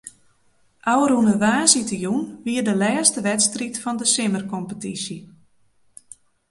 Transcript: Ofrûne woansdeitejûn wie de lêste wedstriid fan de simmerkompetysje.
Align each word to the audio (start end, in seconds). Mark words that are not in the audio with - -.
Ofrûne 0.95 1.33
woansdeitejûn 1.41 2.21
wie 2.45 2.59
de 2.67 2.73
lêste 2.81 3.17
wedstriid 3.27 3.75
fan 3.83 3.97
de 3.99 4.05
simmerkompetysje. 4.13 5.17